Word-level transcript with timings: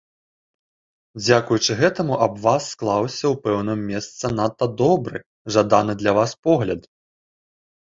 Дзякуючы 1.25 1.71
гэтаму 1.81 2.13
аб 2.27 2.39
вас 2.45 2.63
склаўся 2.77 3.21
ў 3.21 3.35
пэўным 3.45 3.79
месцы 3.91 4.33
надта 4.41 4.65
добры, 4.81 5.23
жаданы 5.59 5.93
для 6.03 6.19
вас 6.23 6.37
погляд. 6.51 6.93